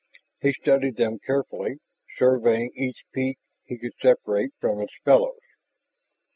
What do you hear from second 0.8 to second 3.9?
them carefully, surveying each peak he